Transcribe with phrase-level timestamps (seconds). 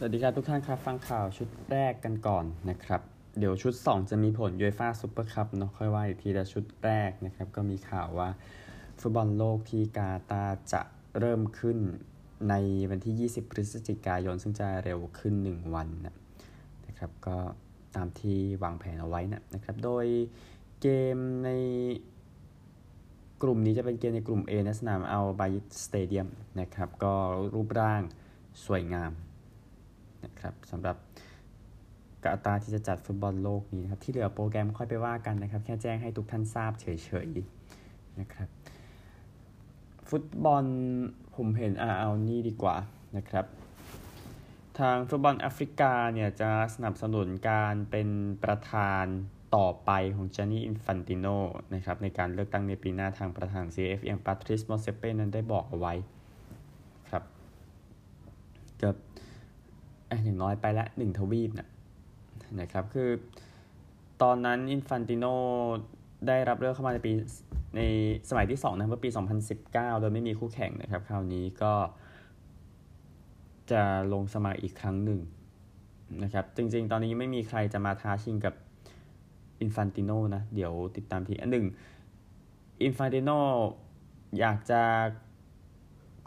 [0.00, 3.00] สวัสดีครับทุกท่านครับ ฟังข่าวชุดแรกกันก่อนนะครับ
[3.38, 8.28] เดี๋ยวชุด 2 จะมีผลยูฟ่าซูเปอร์คัพเนาะค่อยว่าอีกทีแต่ชุดแรกนะครับ ก็มีข่าวว่า
[9.00, 10.82] ฟุตบอลโลกที่กาตาร์จะ
[11.18, 11.78] เริ่มขึ้น
[12.48, 12.54] ใน
[12.90, 17.36] วันที่ 20 พฤศจิกายน ซึ่งจะเร็วขึ้น 1 วันนะครับก็
[17.96, 19.20] ตามที่วางแผนเอาไว้
[19.54, 20.06] นะครับ โดย
[20.80, 21.50] เกมใน
[23.42, 25.54] กลุ่มนี้จะเป็นเกมในกลุ่ม A ในสนามอัลบายต์
[25.84, 26.28] สเตเดียม
[26.60, 27.14] นะครับ ก็
[27.54, 28.02] รูปร่าง
[28.66, 29.12] สวยงาม
[30.24, 30.96] นะครับสำหรับ
[32.24, 36.86] กาตาร์ที่จะจัดฟุตบอลโลกนี้นะครับ ที่เหลือโปรแกรมค่อยไปว่ากันนะครับ แค่แจ้งให้ทุกท่านทราบเฉ
[37.26, 38.48] ยๆนะครับ
[40.08, 40.64] ฟุตบอล
[41.34, 42.76] ผมเห็นอ่าเอานี่ดีกว่า
[43.16, 43.44] นะครับ
[44.78, 48.08] ทางฟุตบอลแอฟริกาเนี่ยจะสนับสนุนการเป็น
[48.44, 49.04] ประธาน
[49.56, 51.26] ต่อไปของจานนี่อินฟันติโน
[51.74, 55.94] นะครับในการเลือกตั้งในปีหน้าทางประธาน CAF อย่างปาทริซมอตเซเป้นั้นได้บอกเอาไว้
[57.10, 57.22] ครับ
[58.78, 58.96] เกือบ
[60.24, 61.68] อย่างน้อยไปละหนึ่งทวีปนะ
[62.60, 63.10] นะครับ คือ
[64.22, 65.24] ตอนนั้นอินฟันติโน
[66.26, 67.12] ได้รับเลือกเข้ามาในปี
[67.76, 67.80] ใน
[68.30, 69.08] สมัยที่2นะเมื่อปี
[69.54, 71.72] 2019 โดยไม่มีคู่แข่งนะครับ คราวนี้ก็
[73.70, 75.20] จะลงสมัครอีกครั้งหนึ่ง
[76.22, 78.54] นะครับ จริงๆ ตอนนี้ไม่มีใครจะมาท้าชิงกับ
[79.60, 81.66] อินฟันติโนนะ เดี๋ยวติดตามที อันหนึ่ง
[82.82, 83.30] อินฟันติโน
[84.38, 84.82] อยากจะ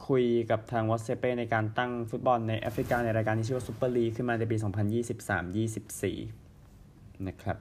[0.08, 4.58] คุยกับทางมอตเซเปในการตั้งฟุตบอลในแอฟริกาในรายการที่ชื่อว่าซูเปอร์ลีกขึ้นมาในปี
[6.52, 7.58] 2023-24 นะครับ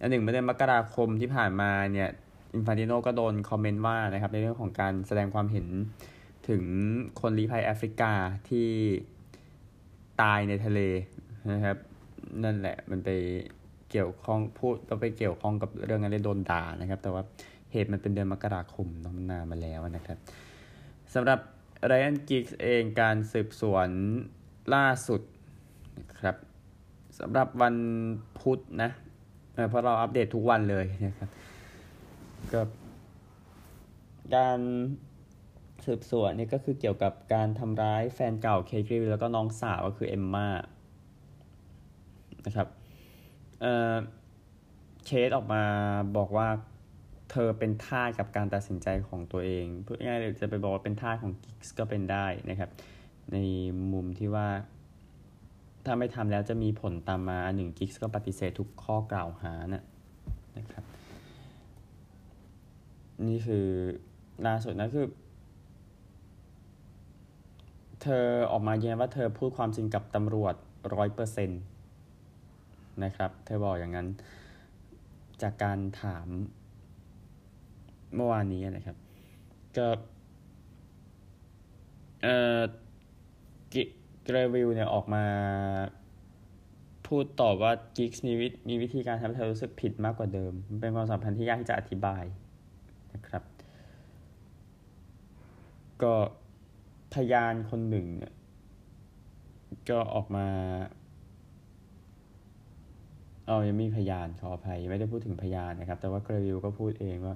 [0.00, 2.10] อันหนึ่งเมื่อเดือนมกราคมที่ผ่านมาเนี่ย
[2.54, 5.66] อินฟานติโนก็โดนคอมเมนต์ว่านะครับในเรื่องของการแสดงความเห็น
[6.48, 6.62] ถึง
[7.20, 8.12] คนลี้ภัยแอฟริกา
[8.48, 8.68] ที่
[10.20, 10.80] ตายในทะเล
[11.52, 11.76] นะครับ
[12.44, 13.10] นั่นแหละมันไป
[13.90, 17.22] เกี่ยวข้องพูดก็ไปเกี่ยวข้องกับเรื่องอะไรโดนด่านะครับ แต่ว่า
[17.72, 20.18] เหตุมันเป็นเดือนมกราคมน้นานมาแล้วนะครับ
[21.14, 21.38] สำหรับ
[21.88, 23.88] ไรอันกิกเองการสืบสวน
[24.74, 25.20] ล่าสุด
[26.08, 26.36] นะครับ
[27.18, 27.76] สำหรับวัน
[28.38, 28.90] พุธนะ
[29.68, 31.30] เพราะเราอัปเดตทุกวันเลยนะครับ
[32.54, 32.68] กับ
[34.36, 34.58] การ
[35.86, 40.48] สืบสวนนี่ก็คือเกี่ยวกับการทำร้ายแฟนเก่าเคกริลแล้วก็น้องสาวก็คือเอมมา
[42.46, 42.68] นะครับ
[45.06, 45.62] เคสออกมา
[46.16, 46.48] บอกว่า
[47.30, 52.70] เธอเป็นท่ากับการตัดสินใจของตัวเองพูดง่ายๆจะไปบอกว่าเป็นท่าของกิ๊กก็เป็นได้นะครับ
[53.32, 53.36] ใน
[53.92, 54.48] มุมที่ว่า
[55.84, 59.84] ถ้าไม่ทำแล้วจะมีผลตามมาหนึ่งกิ๊กก็ปฏิเสธทุกข้อกล่าวหานะ
[60.58, 60.84] นะครับ
[63.28, 63.66] นี่คือ
[64.46, 65.06] ล่าสุดนะคือ
[68.02, 70.54] เธอออกมายืนยันว่าเธอพูดความจริงกับตำรวจ
[70.94, 71.60] ร้อยเปอร์เซ็นต์
[73.04, 74.08] นะครับ เธอบอกอย่างนั้น
[75.42, 76.28] จากการถาม
[78.16, 78.96] เมื่อวานนี้นะครับ
[79.76, 79.86] ก็
[82.22, 82.60] เอ่อ
[84.24, 85.24] เกรวิลเนี่ยออกมา
[87.06, 92.24] พูดตอบว่ากิกส์มีวิมีวิธีการทำให้เธอรู้สึกผิดมากกว่าเดิม มันเป็นความสัมพันธ์ที่ยากที่จะอธิบาย
[93.14, 93.42] นะครับ
[96.02, 96.14] ก็
[97.14, 98.32] พยานคนหนึ่งเนี่ย
[99.90, 100.46] ก็ออกมา
[103.46, 107.34] เอายังมีพยานขออภัยไม่ได้พูดถึงพยานนะครับ แต่ว่าเกรวิลก็พูดเองว่า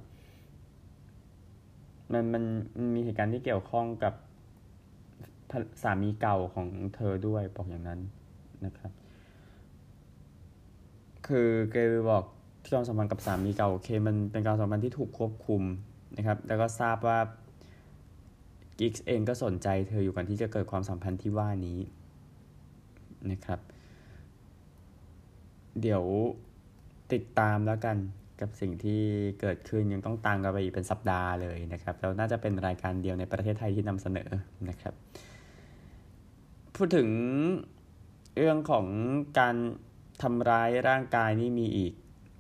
[2.13, 2.45] มันมัน
[2.95, 4.15] มีเหตุการณ์ที่เกี่ยวข้องกับ
[5.83, 8.01] สามีเก่าของเธอด้วยบอกอย่างนั้น
[8.65, 8.93] นะครับ
[11.27, 12.25] คือเกลบอก
[12.63, 15.63] ที่ความสัมพันธ์กับสามีเก่าโอเคมันเป็นการสัมพันธ์ที่ถูกควบคุม
[16.17, 17.19] นะครับ แล้วก็ทราบว่า
[18.79, 21.79] กิกเองก็สนใจเธออยู่ก่อนที่จะเกิดความสัมพันธ์ที่ว่านี้
[23.31, 23.61] นะครับ
[25.81, 26.05] เดี๋ยว
[27.13, 27.97] ติดตามแล้วกัน
[28.41, 29.03] กับสิ่งที่
[29.41, 34.31] เกิดขึ้นยังต้องตามกันไปอีกเป็นสัปดาห์เลยนะครับแล้วน่าจะเป็นรายการเดียวในประเทศไทยที่นำเสนอ
[34.69, 34.94] นะครับ
[36.77, 37.09] พูดถึง
[38.37, 38.87] เรื่องของ
[39.38, 39.56] การ
[40.22, 41.93] ทำร้ายร่างกายนี่มีอีก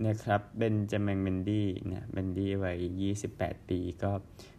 [0.06, 4.10] นะครับเบนจามินเมนดี้เนี่ยเมนดี้วัย 28 ปีก็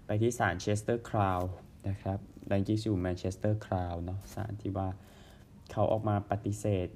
[0.05, 1.41] ไปที่ศาลเชสเตอร์คราว
[1.89, 4.87] น์นะครับแรงกิ้งอยู่แมนเชสเตอร์คราวน์เนาะศาลที่ว่า
[5.71, 6.87] เขาออกมาปฏิเสธ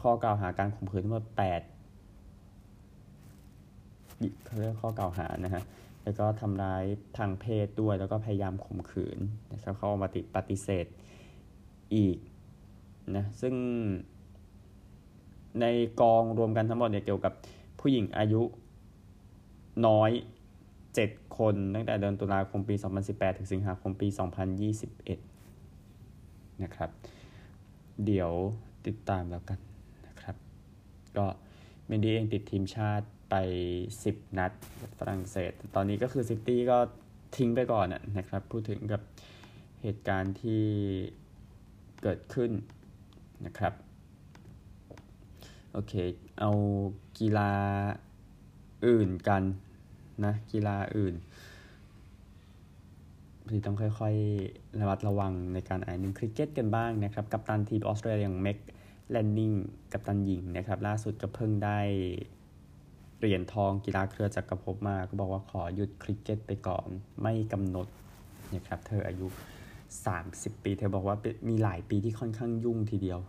[0.00, 1.75] ข้อกล่าวหาการข่มขืนทั้งหมด8
[4.44, 5.62] เขาเรียกข้อกล่าวหานะฮะ
[6.04, 6.84] แล้วก็ทำร้าย
[7.18, 9.18] ทางเพศด้วย แล้วก็พยายามข่มขืน
[9.52, 10.86] นะครับเขาออกมาติดปฏิเสธ
[11.94, 12.16] อีก
[13.16, 13.54] นะซึ่ง
[15.60, 15.64] ใน
[16.00, 17.32] กองรวมกันทั้งหมดเนี่ยเกี่ยวกับ
[17.80, 18.42] ผู้หญิงอายุ
[19.86, 20.10] น้อย
[20.76, 22.74] 7 คนตั้งแต่เดือนตุลาคมปี
[23.06, 24.08] 2018 ถึงสิงหาคมปี
[25.34, 26.90] 2021 นะครับ
[28.04, 28.30] เดี๋ยว
[28.86, 29.58] ติดตามแล้วกัน
[30.06, 30.36] นะครับ
[31.16, 31.26] ก็
[31.86, 33.34] เมนดี้เองติดทีมชาติ ไป
[33.86, 34.52] 10 นัด
[34.98, 36.78] ฝรั่งเศส ตอนนี้ก็คือซิตี้ก็
[37.36, 37.86] ทิ้งไปก่อน
[38.18, 39.02] นะครับ พูดถึงกับ
[39.82, 40.62] เหตุการณ์ที่
[42.02, 42.50] เกิดขึ้น
[43.46, 43.72] นะครับ
[45.72, 45.92] โอเค
[46.40, 46.50] เอา
[47.18, 47.52] กีฬา
[48.86, 49.42] อื่นกัน
[50.24, 51.14] นะ กีฬาอื่น
[53.50, 58.58] ที่ต้องค่อยๆ ระมัดระวังในการอ่านหนึ่งคริกเก็ตกันบ้างนะครับ กัปตันทีมออสเตรเลียอย่างเม็ก
[59.10, 59.52] แลนนิง
[59.92, 61.78] กัปตันหญิงนะครับ ล่าสุดก็เพิ่งได้
[63.18, 66.88] เหรียญทองกีฬาเครือจักรภพมา ก็บอกว่าขอหยุดคริกเก็ตไปก่อน
[67.22, 67.86] ไม่กำหนด
[68.54, 69.26] นะครับเธออายุ
[69.96, 71.16] 30 ปี เธอบอกว่า
[71.48, 73.20] มีหลายปีที่ค่อนข้างยุ่งทีเดียว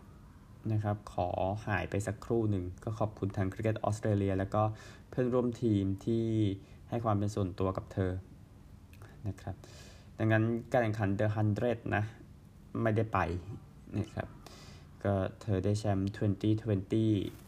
[0.72, 1.30] นะครับ ขอ
[1.68, 4.62] หายไปสักครู่หนึ่ง ก็ขอบคุณทางคริกเก็ตออสเตรเลีย แล้วก็
[5.10, 6.26] เพื่อนร่วมทีมที่
[6.90, 8.12] ให้ความเป็นส่วนตัวกับเธอ
[9.28, 9.56] นะครับ
[10.18, 11.28] ดังนั้นการแข่งขัน The
[11.62, 12.04] 100นะ
[12.82, 13.20] ไม่ได้ไป
[13.98, 14.28] นะครับ
[15.04, 17.47] ก็เธอได้แชมป์ 2020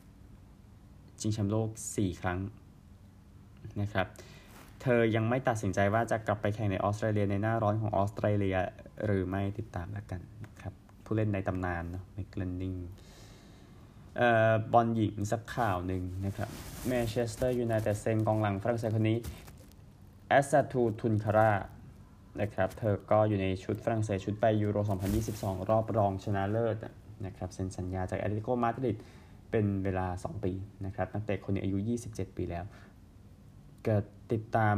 [1.21, 2.39] ชิงแชมป์โลก 4 ครั้ง
[3.81, 4.07] นะครับ
[4.81, 8.57] เธอยังไม่ตัดสินใจว่าจะกลับไปแข่งในออสเตรเลียในหน้าร้อนของออสเตรเลีย
[9.05, 10.21] หรือไม่ติดตามแล้วกัน
[10.61, 10.73] ครับ
[11.05, 12.75] ผู้เล่นในตำนานเนาะเม็กแลนนิง
[14.17, 16.49] เอ่อบอลหญิงสักข่าวหนึ่งนะครับ
[16.87, 19.17] แมนเชสเตอร์ยูไนเต็ดเซ็นกองหลังฝรั่งเศสคนนี้
[20.27, 21.51] ไอส์ซาตูตุนการา
[22.41, 24.77] นะครับเธอก็อยู่ในชุดฝรั่งเศสชุดไปยูโร
[25.23, 26.77] 2022 รอบรองชนะเลิศ
[27.25, 28.97] นะครับเซ็นสัญญาจากแอตเลติโกมาดริด
[29.51, 30.53] เป็นเวลา 2 ปี
[30.85, 32.65] นะครับนักเตะคนนี้อายุ 27 ปีแล้ว
[33.83, 34.75] เกิดติดตาม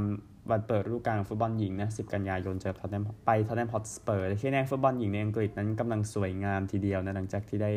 [0.49, 7.71] วันเปิดฤดูกาลฟุตบอลหญิงนะ 10 กันยายนเจอทอตแนมไปทอตแนมฮอตสเปอร์ที่แน่ฟุตบอลหญิงในอังกฤษนั้นกำลังสวยงามทีเดียวนะ หลังจากที่ได้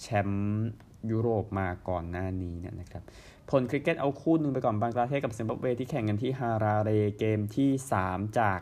[0.00, 0.66] แชมป์
[1.10, 3.02] ยุโรปมาก่อนหน้านี้เนี่ยนะครับ
[3.50, 7.70] ผลคริกเก็ตเอาคู่หนึ่งไปก่อนบังกลาเทศกับซิมบับเวที่แข่งกันที่ฮาราเรเกมที่
[8.02, 8.60] 3 จาก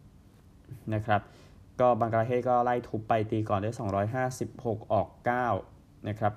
[0.00, 1.20] 3 นะครับ
[1.80, 3.70] ก็บังกลาเทศก็ไล่ทุบไปตีก่อนได้
[4.30, 5.08] 256 ออก
[5.58, 6.32] 9 นะครับ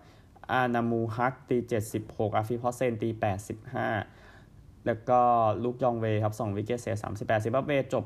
[0.52, 1.58] อานามูลฮักตี
[1.98, 3.10] 76อาฟิฟฮอสเซนตี
[3.94, 5.22] 85 แล้วก็
[5.64, 8.04] ลุคจองเวครับ2วิกเกตเสีย38ซิมบับเวจบ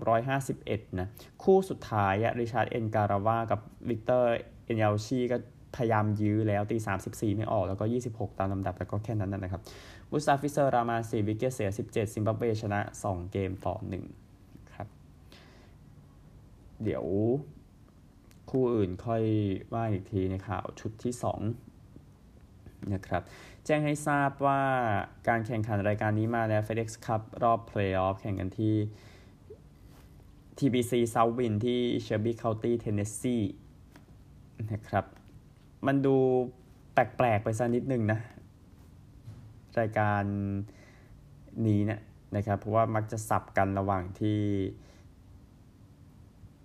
[0.49, 1.07] 151 นะ
[1.43, 3.59] คู่สุดท้ายริชาร์ดเอ็นการาวากับ
[3.89, 4.29] วิกเตอร์
[4.65, 5.37] เอ็นยาชีก็
[5.75, 6.77] พยายามยื้อแล้วตี
[7.07, 9.61] 34 ไม่ออก แล้วก็ 26 ตามลำดับ แล้วก็แค่นั้นนะครับ
[10.09, 13.75] มุสตาฟิเซอร์ราห์มาน4วิกเกตเสีย 17 ซิมบับเวชนะ 2 เกมต่อ
[14.23, 14.87] 1 ครับ
[16.83, 17.05] เดี๋ยว
[18.51, 19.23] คู่อื่นค่อย
[19.73, 21.70] ว่าอีกทีในข่าวชุดที่ 2
[22.93, 23.21] นะครับ
[23.65, 24.61] แจ้งให้ทราบว่า
[25.27, 28.75] การแข่งขันรายการนี้มาแล้ว FedEx Cup รอบเพลย์ออฟแข่งกันที่
[30.57, 33.45] TBC South Wind ที่ Shelby County Tennessee
[34.71, 35.05] นะครับ
[35.87, 36.15] มันดู
[36.93, 38.19] แปลกๆไปสักนิดหนึ่งนะ
[39.79, 40.23] รายการ
[41.67, 42.01] นี้เนี่ย
[42.35, 44.39] นะครับ เพราะว่ามักจะสับกันระหว่างที่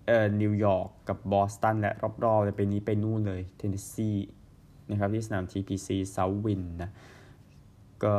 [0.06, 1.92] เอ่อนิวยอร์กกับบอสตันและ
[2.24, 4.10] รอบๆเลยไปนี้ไปนู่นเลยเทนเนสซี
[4.90, 6.90] นะครับที่สนาม TPC South Wind นะ
[8.04, 8.14] ก็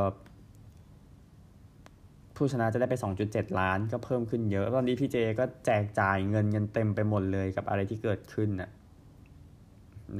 [2.36, 2.96] ผู้ชนะจะได้ไป
[3.28, 8.70] 2.7 ล้านก็เพิ่มขึ้นเยอะ ตอนนี้พี่เจก็แจกจ่ายเงินเงินเต็มไปหมดเลยกับอะไรที่เกิดขึ้นนะ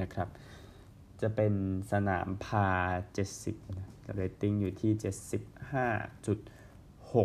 [0.00, 0.28] นะครับ
[1.20, 1.52] จะเป็น
[1.92, 2.68] สนามพา
[3.22, 4.92] 70นะเรตติ้งอยู่ที่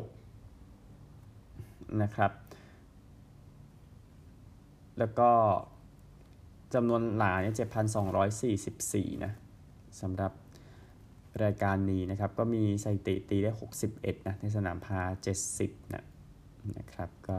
[0.09, 2.31] 75.6 นะครับ
[4.99, 5.31] แล้วก็
[6.73, 7.55] จำนวนหลาเนี่ย
[8.39, 9.31] 7,244 นะ
[10.01, 10.31] สำหรับ
[11.43, 13.51] รายการนี้นะครับ ก็มีสถิติตีได้
[13.89, 15.01] 61 นะ ในสนามพาร์
[15.47, 16.03] 70 นะ
[16.77, 17.37] นะครับ ก็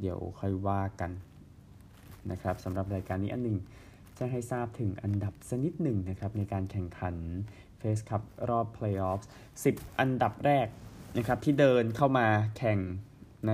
[0.00, 1.10] เดี๋ยวค่อยว่ากัน
[2.30, 3.58] นะครับสำหรับรายการนี้อันหนึ่ง
[4.18, 7.14] จะให้ทราบถึงอันดับสักนิดหนึ่งนะครับในการแข่งขัน
[7.78, 9.22] FedEx Cup รอบเพลย์ออฟ
[9.64, 10.66] 10 อันดับแรก
[11.16, 12.26] นะครับที่เดินเข้ามา
[12.58, 12.78] แข่ง
[13.48, 13.52] ใน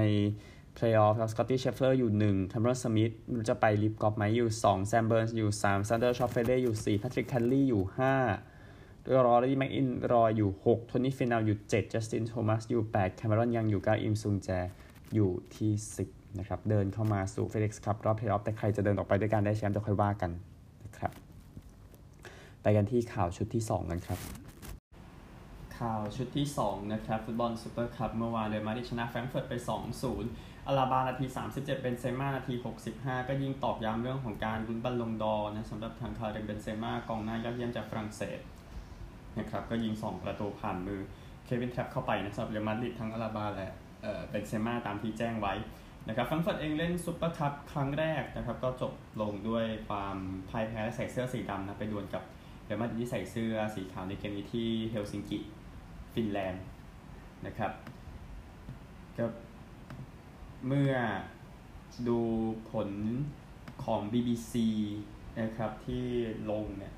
[0.77, 7.83] เพลย์ออฟครับสกอตตี้เชฟฟ์เลอร์อยู่1แคเมรอนสมิธมันจะไป LIV Golf ไหมอยู่2แซมเบิร์นส์อยู่3แซนเดอร์ชอฟเฟเล่อยู่4แพทริกแคนต์เลย์อยู่
[8.55, 14.49] 5รอรี่แม็คอิลรอยอยู่6โทนี่ฟิเนาอยู่7จัสตินโทมัสอยู่8แคมรอนยังอยู่9อิมซุงแจ
[15.15, 15.73] อยู่ที่
[16.07, 20.31] 10นะครับเดินเข้ามาสู่ FedEx ครับรอบเพลย์ออฟแต่ใครจะเดินออกไปด้วยการได้แชมป์จะค่อยว่ากัน
[20.85, 21.13] นะครับ
[22.63, 24.19] ไปกันที่ข่าวชุดที่ 2 กันครับ
[25.79, 29.55] ข่าวชุดที่ 2 นะครับ ฟุตบอลซูเปอร์คัพเมื่อวานเดนมาร์กชนะแฟรงก์เฟิร์ตไป
[30.07, 32.55] 2-0 อาลาบานาที 37เบนเซม่านาที
[32.93, 38.41] 65 ก็ยิ่งตอกย้ำเรื่องของการลุ้นบัลลงดอร์นะสำหรับทางคาร์เรนเบนเซม่ากองหน้ายอดเยี่ยมจากฝรั่งเศส
[39.39, 41.01] นะครับก็ยิง 2 ประตูผ่านมือ
[41.45, 43.71] เควินทรัปป์เข้าไปนะสำหรับเรอัลมาดริดทั้งอาลาบาและ
[44.03, 45.55] เออเบนเซม่าตามที่แจ้งไว้
[46.09, 50.17] นะครับแฟรงก์เฟิร์ตเองเล่นซุปเปอร์คัพครั้งแรกนะครับก็จบลงด้วยความ
[50.49, 52.23] พ่ายแพ้และใส่เสื้อสีดำนะไปดวลกับ
[52.65, 55.39] เรอัลมาดริดที่ใส่เสื้อสีขาวในเกมนี้ที่เฮลซิงกิ
[56.15, 56.65] ฟินแลนด์
[57.47, 57.73] นะครับ
[59.19, 59.25] ก็
[60.67, 60.95] เมื่อ
[62.09, 62.19] ดู
[62.71, 62.91] ผล
[63.85, 64.53] ของ BBC
[65.41, 66.05] นะครับที่
[66.51, 66.95] ลงเนี่ย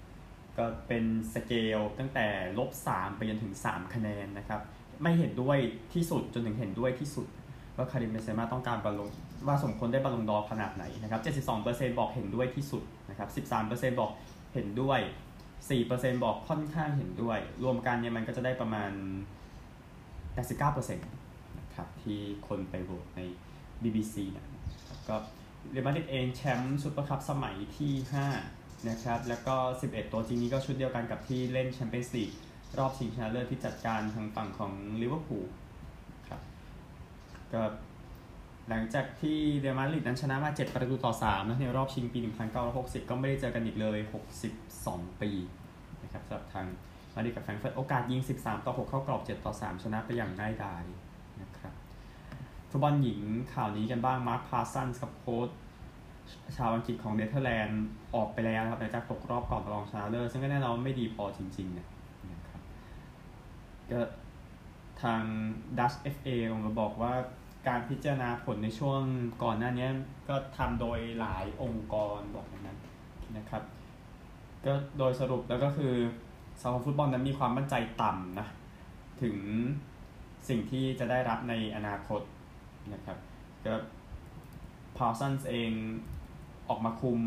[0.59, 2.27] ก็เป็นสเกลตั้งแต่
[2.59, 4.61] ลบ 3 ไปจนถึง 3 คะแนนนะครับ
[5.03, 5.59] ไม่เห็นด้วย
[5.95, 7.27] ที่สุดจนถึงเห็นด้วยที่สุด
[7.77, 9.09] ว่าคาริมเบเซม่าต้องการบอลลง
[9.47, 11.21] ว่าสมควรได้บอลลงดอขนาดไหนนะครับ
[11.65, 14.13] 72%บอกเห็นด้วยที่สุดนะนะครับ 13%บอก
[14.55, 15.01] เห็นด้วย
[15.61, 18.91] 4%บอกค่อนข้างเห็นด้วย รวมกันเนี่ยมันก็จะได้ประมาณ
[20.29, 23.21] 89%นะครับที่คนไปโหวตใน
[23.83, 25.17] BBC นะครับก็
[25.73, 27.93] เรอัลมาดริดเองแชมป์ซุปเปอร์คัพสมัยที่
[28.41, 29.55] 5 นะครับ แล้วก็
[29.85, 32.31] 11 ตัวจริงนี้ก็ชุดเดียวกันกับที่เล่นแชมเปี้ยนส์ลีก
[32.79, 35.47] รอบชิงชนะเลิศที่จัดการทางฝั่งของลิเวอร์พูล
[36.29, 36.41] ครับ
[37.53, 37.63] ก็
[38.69, 42.19] หลังจากที่เรอัลมาดริดนั้นชนะมา 7 ประตูต่อ3นะในรอบชิงปี
[42.65, 43.99] 1960 ก็ไม่ได้เจอกันอีกเลย
[44.61, 45.31] 62 ปี
[46.03, 46.67] นะครับสำหรับทาง
[47.15, 50.85] มาดริดกับแฟรงก์เฟิร์ตโอกาสยิง 13 ต่อ 6 เข้ากรอบ 7 ต่อ 3 ชนะไปอย่างง่ายดาย
[52.71, 53.21] ฟุตบอลหญิง
[53.55, 55.49] ข่าวนี้กันบ้างมาร์คพาร์ซันส์กับโค้ช
[56.57, 57.85] ชาวอังกฤษของเนเธอร์แลนด์
[58.15, 61.89] ออกไปแล้วครับหลังจากตกรอบก่อนรองชนะเลิศซึ่งก็แน่นอนไม่ดีพอจริงๆเนี่ย
[62.33, 62.63] นะครับ
[63.91, 64.01] ก็
[65.03, 65.23] ทาง
[65.79, 67.13] Dutch FA ออกมาบอกว่า
[67.69, 69.03] การพิจารณาผลในช่วง
[69.43, 69.89] ก่อนหน้านี้
[70.29, 72.79] ก็ทำโดยหลายองค์กรบอกอย่างนั้น
[73.37, 73.63] นะครับ
[74.67, 75.95] ก็โดยสรุปแล้วก็คือ
[76.61, 78.47] สมาคมฟุตบอลนั้นมีความมั่นใจต่ำนะ
[79.23, 79.37] ถึง
[80.49, 82.21] สิ่งที่จะได้รับในอนาคต
[82.95, 83.19] นะครับ
[83.67, 83.75] ก็
[84.97, 85.73] พาร์สันส์เอง
[86.69, 87.21] ออกมาคุม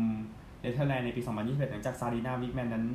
[0.60, 2.86] เนเธอร์แลนด์ในปี 2021 หลังจากซารีนาวิกแมนนั้น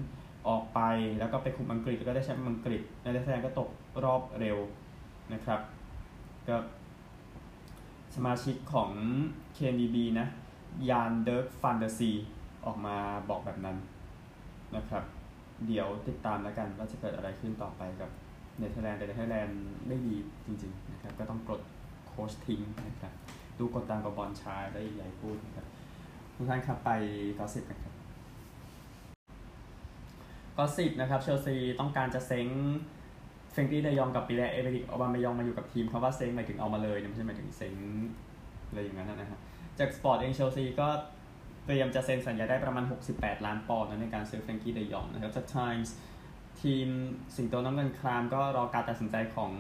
[0.48, 0.80] ออกไป
[1.20, 3.70] แล้วก็ไปคุมอังกฤษแล้วก็ได้แชมป์อังกฤษเนเธอร์แลนด์ก็ตก
[4.04, 4.58] รอบเร็ว
[5.34, 5.60] นะครับ
[6.48, 6.56] ก็
[8.16, 8.92] สมาชิกของ
[9.56, 10.28] KNVB นะ
[10.90, 12.12] ยานเดิร์กฟันเดอร์ซี
[12.66, 12.96] ออกมา
[13.30, 13.78] บอกแบบนั้น
[14.76, 15.04] นะครับ
[15.68, 18.10] เดี๋ยวติดตามแล้วกันว่าจะเกิดอะไรขึ้นต่อไปกับ
[18.58, 21.62] เนเธอร์แลนด์แต่เนเธอร์แลนด์ไม่ดีจริงๆนะครับก็ต้องกด
[22.18, 23.14] ค้ชทิ้งนะครับ
[23.60, 25.68] ดูกดตามกับบอลชาได้ใหญ่พูดนะครับ
[26.36, 26.90] ทุกท่านครับไป
[27.38, 27.94] กอสิบกันครับ
[30.58, 32.48] กอสิบนะครับเชลซีต้องการจะเซ้ง
[33.52, 37.76] เฟรงกี้เดยองกับปีแลเอเวริกอบามายองมาอยู่กับทีมเขาว่าเซ้งหมายถึงเอามาเลยไม่ใช่หมายถึงเซ้ง
[38.68, 39.40] อะไรอย่างนั้นนะฮะ
[39.80, 40.88] จากสปอร์ตเองเชลซีก็
[41.66, 42.84] เตรียมจะเซ็นสัญญาได้ประมาณ
[43.16, 46.17] 68 ล้านปอนด์ในการซื้อเฟรงกี้เดยองนะครับจาก Times ทีมสิ
[46.62, 46.88] ทีม
[47.36, 49.52] สิงโตน้ำเงินครามก็รอการตัดสินใจของ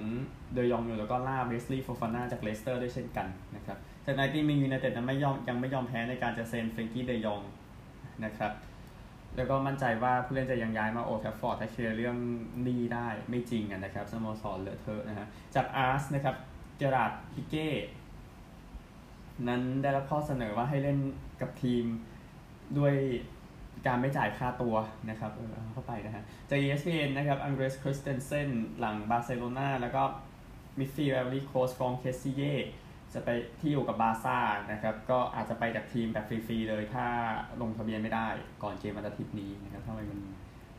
[0.53, 7.41] เดยองอยู่แล้วก็ล่าเวสลีย์โฟฟาน่าจากเลสเตอร์ด้วยเช่นกันนะครับจาก 90min ยูไนเต็ดนั้นไม่ยอมยังไม่ยอมแพ้ในการจะเซ็นเฟรงกี้เดยอง
[8.25, 8.51] นะครับ
[9.35, 12.17] แล้วก็มั่นใจว่าผู้เล่นจะยังย้ายมาโอลด์แทรฟฟอร์ดถ้าเคลียร์เรื่อง
[12.63, 16.35] หนี้ได้ไม่จริงนะครับสโมสรเลอะเทอะนะฮะจากอาร์สนะครับ
[16.77, 17.69] เจอราร์ดพิเก้
[19.47, 20.97] นั้นได้รับข้อเสนอว่าให้เล่น
[21.41, 21.85] กับทีม
[22.77, 22.95] ด้วย
[23.85, 24.75] การไม่จ่ายค่าตัว
[25.09, 30.03] นะครับเออเข้าไปนะฮะจาก ESPN นะครับอังเดรสคริสเตนเซนหลังบาร์เซโลนาแล้วก็
[30.79, 32.41] มิดฟิลด์ไอวอรีโคสต์ฟรองก์เคสซิเย
[33.13, 33.29] จะไป
[33.59, 34.37] ที่อยู่กับบาร์ซ่า
[34.71, 37.05] นะครับ ก็อาจจะไปจากทีมแบบฟรีๆเลย ถ้า
[37.61, 38.27] ลงทะเบียนไม่ได้
[38.63, 40.19] ก่อนเกมวันอาทิตย์นี้นะครับทำไมมัน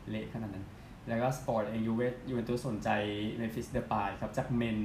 [0.09, 0.65] เละขนาดนั้น
[1.07, 2.89] แล้วก็สปอร์ตเองยูเวยูเวนตุสสนใจ
[3.37, 4.77] เมฟิสเดปายครับจากเมล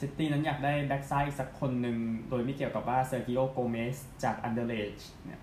[0.00, 1.96] ซิตี้นั้นอยากได้แบ็กซ้ายสักคนหนึ่ง
[2.30, 5.40] โดยไม่เกี่ยวกับว่าเซอร์กิโอโกเมสจากอันเดอร์เลชท์เนี่ย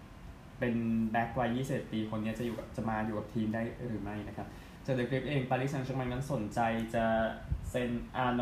[0.60, 0.76] เป็น
[1.12, 4.48] แบ็กวัย21 ปีคนนี้จะอยู่กับจะมาอยู่กับทีมได้หรือไม่นะครับ
[4.86, 6.60] จากเดอะคลิปเองปารีสแซงต์แชร์กแมงนั้นสนใจ
[6.96, 7.06] จะ
[7.70, 8.42] เซ็นอาร์โน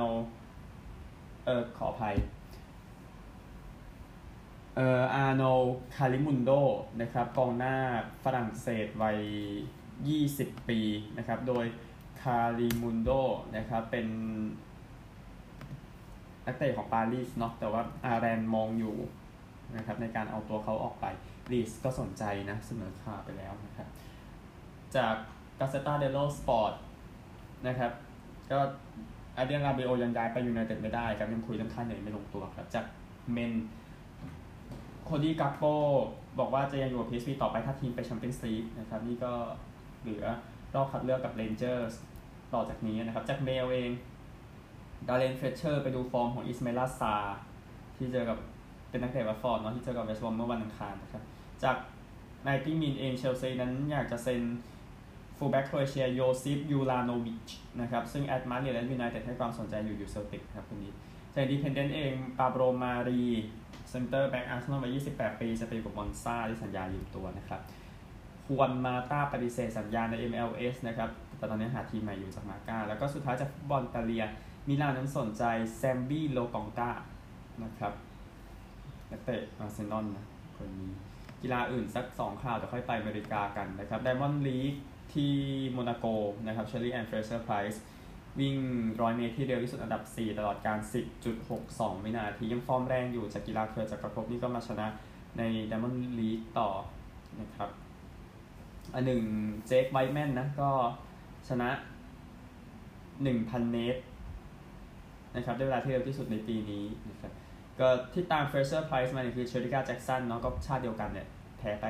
[1.46, 2.16] เออขออภัย
[4.76, 5.44] เอ่ออาร์โน
[5.96, 6.52] คาลิมูเอนโด
[7.02, 7.76] นะครับกองหน้า
[8.24, 9.20] ฝรั่งเศสวัย
[10.14, 10.80] 20 ปี
[11.18, 11.66] นะครับโดย
[12.22, 13.10] คาลิมูเอนโด
[13.56, 14.08] นะครับเป็น
[16.46, 18.96] นักเตะของปารีสเนาะแต่ว่าอาแรนมองอยู่
[19.76, 21.06] นะครับในการเอาตัวเขาออกไป
[21.52, 23.88] ลีดส์ก็สนใจนะเสนอข่าวไปแล้วนะครับ
[24.96, 25.16] จาก
[25.60, 26.74] กาเซตาเดโลสปอร์ต
[27.68, 27.92] นะครับ
[28.52, 28.60] ก็
[29.38, 32.86] อาเดรียนราบิโอต์ยังย้ายไปยูไนเต็ดไม่ได้ครับยังคุยเรื่องค่าเหนื่อยไม่ลงตัวครับ จาก
[33.34, 33.52] เมล
[35.04, 35.64] โคดี้กัคโป
[36.40, 39.32] บอกว่าจะยังอยู่กับพีเอสวีต่อไปถ้าทีมไปแชมเปี้ยนส์ลีกนะครับ นี่ก็
[40.02, 40.26] เหลือ
[40.76, 41.94] รอบคัดเลือกกับเรนเจอร์ส
[42.54, 43.92] ต่อจากนี้นะครับ จากเมลเอง
[45.08, 47.16] ดาร์เรนเฟลตเชอร์ไปดูฟอร์มของอิสไมลาซาร์
[47.98, 48.38] ที่เจอกับ
[48.90, 51.24] เป็นนักเตะวัตฟอร์ดเนาะที่เจอกับเวสต์บรอมเมื่อวันอังคารนะครับ
[51.64, 51.78] จาก
[52.44, 54.42] 90min เองเชลซีนั้นอยากจะเซ็น
[55.38, 57.50] ฟูลแบ็กโครเอเชียโยซิฟยูราโนวิช
[57.82, 60.92] นะครับซึ่งแอตมาดริดและยูไนเต็ดให้ความสนใจอยู่อยู่เซลติกครับคนนี้
[61.36, 63.22] จากอินดีเพนเดนต์เองปาโบลมารี
[63.90, 67.62] เซนเตอร์แบ็กอาร์เซนอลวัย28 ปีจะไปอยู่กับมอนซาที่สัญญายืมตัวนะครับ
[68.48, 74.24] ฮวนมาตาปฏิเสธสัญญาใน MLS นะครับแต่ตอนนี้หาทีมใหม่อยู่จากมาร์ก้า แล้วก็สุดท้ายจากฟุตบอลอิตาเลีย
[74.68, 75.44] มิลานนั้นสนใจ
[75.78, 76.92] แซมบี้โลกองกา
[77.64, 77.94] นะครับ
[79.12, 80.26] นักเตะอาร์เซนอลนะ
[80.58, 80.92] คนนี้
[81.44, 84.74] กีฬาอื่นสัก2ข่าวจะค่อยไปอเมริกากันนะครับไดมอนด์ลีก
[85.14, 85.34] ที่
[85.72, 86.06] โมนาโก
[86.48, 87.82] นะครับเชลลี่แอนด์เฟรเซอร์ไพรซ์
[88.40, 88.56] วิ่ง
[89.02, 90.80] ร้อยเมตรที่เร็วที่สุดอันดับ 4 ตลอดกาล
[91.42, 94.88] 10.62 วินาที ยังฟอร์มแรงอยู่จากกีฬาเครือจักรภพนี่ก็มาชนะ
[95.38, 96.70] ในไดมอนด์ลีกต่อ
[97.42, 97.70] นะครับ
[98.94, 99.22] อันหนึ่ง
[99.68, 100.70] เจคไบแมนนะ ก็
[101.50, 101.70] ชนะ
[103.10, 104.02] 1,000 เมตร
[105.36, 107.32] นะครับด้วยเวลาที่เร็วที่สุดในปีนี้นะครับ
[107.80, 111.28] ก็ที่ตาม Fraser-Pryce มาเนี่ยคือเชอริก้าแจ็กสันเนาะก็ชาติเดียวกันเนี่ย
[111.64, 111.88] แพ้ไป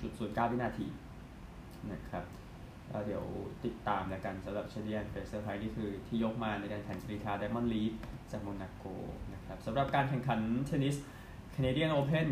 [0.00, 0.86] 0.09 วินาที
[1.92, 2.24] นะครับ
[3.06, 3.24] เดี๋ยว
[3.64, 7.92] ติดตามแล้วกันสำหรับเชลลี่แอนน์เฟรเซอร์ไพรซ์นี่คือที่ยกมาในการแข่งสตรีทาไดมอนด์ลีก
[8.30, 8.84] จากโมนาโก
[9.34, 10.96] นะครับสำหรับการแข่งขันเทนนิส
[11.50, 12.28] แคนาเดียนโอเพน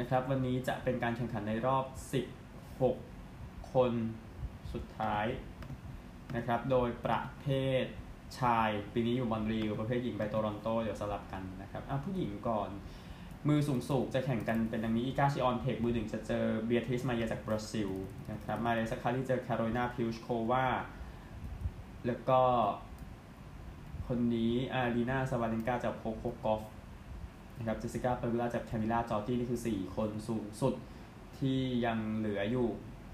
[0.00, 1.84] นะครับวันนี้จะเป็นการแข่งขันในรอบ
[2.98, 3.92] 16 คน
[4.72, 5.26] สุดท้าย
[6.36, 7.46] นะครับโดยประเภ
[7.82, 7.84] ท
[8.40, 12.70] ชายปีนี้อยู่มอนทรีออลประเภทหญิงไปโตรอนโต เดี๋ยวสลับกันนะครับอะผู้หญิงก่อน
[13.48, 17.90] มือสูงสูงจะแข่งกันเป็นดังนี้อีกาชิออนเท็กมือหนึ่งจะเจอเบียทริซฮัดดัดไมอาจากบราซิล
[18.32, 20.66] นะครับมาเรียซัคคารีเจอคาโรลินาพลิสโควา
[22.06, 22.40] แล้วก็
[24.06, 26.62] คนนี้อารีนาซาบาเลนกาเจอโคโคกอฟฟ์
[27.58, 30.74] นะครับเจสสิก้าเปกูลาเจอคามิล่าจอร์จี้นี่คือ 4 คนสูงสุด
[31.38, 32.68] ที่ยังเหลืออยู่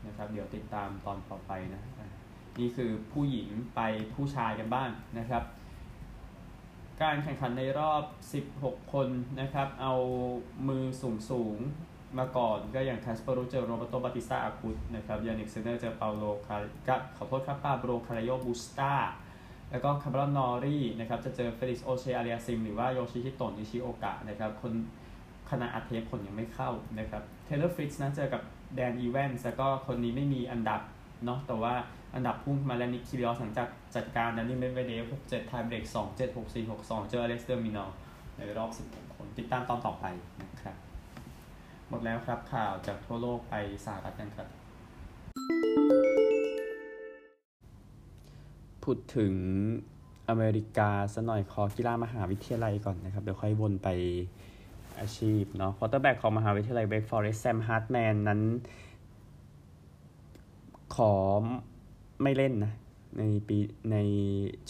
[0.07, 1.83] นะครับเดี๋ยวติดตามตอนต่อไปนะ
[2.59, 3.81] นี่คือผู้หญิงไป
[4.15, 5.43] ผู้ชายกันบ้างนะครับ
[7.03, 8.03] การแข่งขันในรอบ
[8.49, 9.09] 16 คน
[9.41, 9.95] นะครับ เอา
[10.69, 11.57] มือสูงสูง
[12.19, 18.93] มาก่อนก็อย่างคาสเปอร์รูดเจอโรเบโตบาติสตาอากุตนะครับยานนิกซินเนอร์เจอเปาโลคาร์ขอโทษครับปาโบลคาร์เรโญบุสตา
[19.71, 24.73] แล้วก็คาเมรอนนอร์รีนะครับจะเจอเฟลิกซ์โอเชร์อาลิอาสซิมหรือว่าโยชิฮิโตะนิชิโอกะนะครับคน
[25.51, 28.43] ขณะอัดเทปผลยังไม่เข้านะครับเทเลอร์ฟริตซ์นะเจอกับ
[28.75, 30.81] แดนอีแวนส์แล้วก็คนนี้ไม่มีอันดับ
[31.25, 31.75] เนาะแต่ว่า
[32.15, 37.91] อันดับพุ่งมาแล้วนิกคีริออสหลังจากจัดการดันนี่เมเวเดฟหกเจ็ดไทยเบรกสองเจ็ดหกสี่หกสองเจออเล็กซ์เดอมินอร์
[38.37, 40.05] ในรอบสิบคนติดตามตอนต่อไป
[40.43, 40.77] นะครับ
[41.89, 44.49] หมดแล้วครับข่าวจากทั่วโลกไปสหรัฐกันครับ
[48.85, 49.33] พูดถึง
[50.29, 53.89] อเมริกาสักหน่อยขอกีฬามหาวิทยาลัยก่อนนะครับ เดี๋ยวค่อยวนไป
[55.01, 58.41] อาชีพเนาะ quarterback ของมหาวิทยาลัยเวกฟอเรสต์แซมฮาร์ตแมนนั้น
[60.97, 61.13] ขอ
[62.23, 62.73] ไม่เล่นนะ
[63.19, 63.59] ในปี
[63.93, 63.97] ใน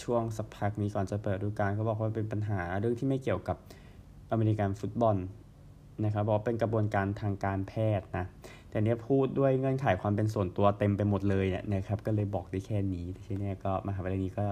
[0.02, 3.56] ช่วงสักพักนี้ก่อนจะเปิดฤดูกาลเขาบอกว่าเป็นปัญหาเรื่องที่ไม่เกี่ยวกับ
[4.30, 5.16] อเมริกันฟุตบอล
[6.04, 8.26] นะครับบอกเป็นกระบวนการทางการแพทย์นะ
[8.70, 14.46] แต่เนี้ยพูดด้วยเงื่อนไขความเป็นส่วนตัวเต็มไปหมดเลยเนี่ยนะครับก็เลยบอกได้แค่นี้ทีนี้ก็มหาวิทยาลัยนี้ก็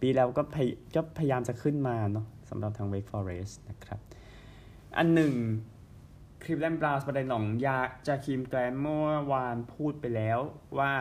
[0.00, 3.98] ปีแล้วก็พยก็พยายามจะขึ้นมาเนาะสำหรับทาง Wake Forest นะครับ
[4.96, 5.32] อันหนึ่ง
[6.42, 10.38] คลิปแลนบราวส์ประเด็นหนองยาจากคิมแกรมเมื่อวานพูดไปแล้ว
[10.78, 10.92] ว่า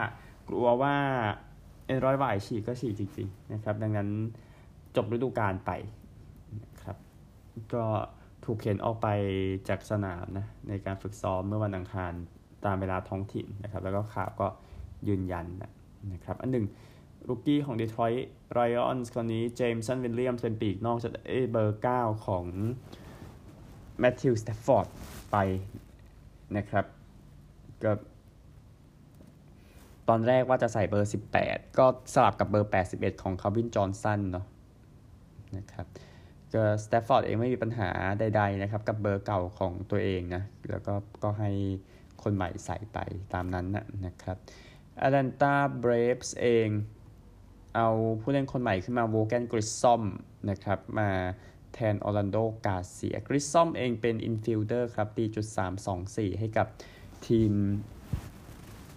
[0.49, 0.95] กลัวว่า
[1.85, 4.09] เอ็นร้อยหวายฉีกก็ฉีกจริงๆนะครับ ดังนั้น
[4.95, 5.71] จบฤดูกาลไป
[6.63, 6.97] นะครับ
[7.73, 7.85] ก็
[8.45, 9.07] ถูกเข็นออกไป
[9.69, 12.13] จากสนามนะในการฝึกซ้อมเมื่อวันอังคาร
[12.65, 14.47] ตามเวลาท้องถิ่นนะครับ แล้วก็ข่าวก็
[15.07, 15.45] ยืนยัน
[16.13, 16.65] นะครับ อันหนึ่ง
[17.27, 18.21] ลูกี้ของ Detroit
[18.57, 21.12] Lions คนนี้เจมสันวิลเลียมเป็นปีกนอกจาก
[21.51, 22.45] เบอร์ 9 ของ
[23.99, 24.88] แมทธิวสเตฟฟอร์ด
[25.31, 25.38] ไป
[26.57, 26.85] นะครับ
[27.83, 27.91] ก็
[30.10, 34.45] ตอนแรกว่าจะใส่เบอร์ 18 ก็สลับกับเบอร์ 81 ของแคลวินจอห์นสันเนาะ
[35.58, 35.86] นะครับ
[36.54, 40.93] ก็สเตฟฟอร์ดเองไม่มีปัญหาใดๆนะครับ กับเบอร์เก่าของตัวเองนะ แล้วก็
[41.24, 41.52] ก็ให้
[42.24, 42.98] คนใหม่ใส่ไป
[43.34, 44.38] ตามนั้นนะนะครับ
[45.01, 46.67] แอตแลนตาเบรฟส์เอง
[47.76, 47.88] เอา
[48.22, 50.04] ผู้เล่นคนใหม่ขึ้นมาวอห์นกริสซอม
[50.50, 51.10] นะครับมา
[51.74, 55.45] แทนออร์แลนโดอาร์เซียกริสซอมเองเป็น infielder ครับตีจุด
[55.93, 56.67] 324 ให้กับ
[57.28, 57.52] ทีม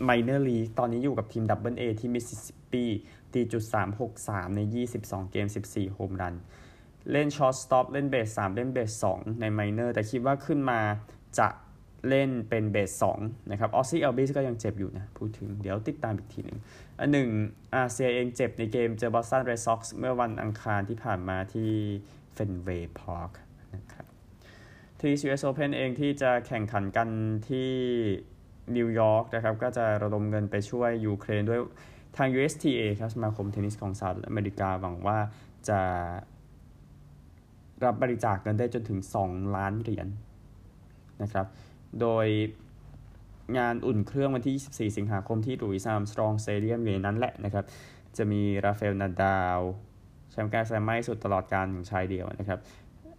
[0.05, 2.85] minor league ตอนนี้อยู่กับทีม double A ที่มิสซิสซิปปี
[3.33, 3.65] ตีจุด
[4.11, 4.61] 363ใน
[4.97, 6.35] 22เกม14โฮมรัน
[7.13, 10.81] เล่น shortstop เล่น base 3เล่น base 2ใน minor แต่คิดว่าขึ้นมา
[11.39, 11.49] จะ
[12.09, 16.59] เล่นเป็น base 2นะครับออซซี่อัลบีส์ก็ยังเจ็บอยู่นะ พูดถึงเดี๋ยวติดตามอีกทีหนึ่ง
[16.99, 17.29] อนึ่ง
[17.77, 21.71] อาร์เซียเองเจ็บในเกมเจอบอสตันเรดซ็อกซ์เมื่อวันอังคารที่ผ่านมาที่
[22.35, 23.33] เฟนเวย์พาร์ค
[23.75, 24.07] นะครับ
[25.01, 27.09] ทีซีเอสโอเพนเองที่จะแข่งขันกัน
[27.49, 27.71] ที่
[28.77, 31.61] นิวยอร์กนะครับก็จะระดมเงินไปช่วยยูเครนด้วย
[32.17, 35.19] ทาง USTA ครับสมาคมเทนนิสของสหรัฐอเมริกาหวังว่า
[35.69, 35.81] จะ
[37.85, 41.47] รับบริจาคเงินได้จนถึง 2 ล้านเหรียญนะครับ
[42.01, 42.27] โดย
[43.59, 47.65] งานอุ่นเครื่องวันที่ 24 สิงหาคมที่หลุยส์อามสตรองสเตเดียมอยู่ในนั้นแหละนะครับ
[48.17, 49.59] จะมีราฟาเอลนาดาล
[50.31, 52.59] แชมป์ grand slam มากสุดตลอดกาลของชายเดียวนะครับ